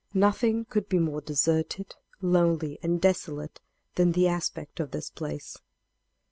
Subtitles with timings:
[0.15, 3.61] Nothing could be more deserted, lonely and desolate
[3.93, 5.57] than the aspect of this place.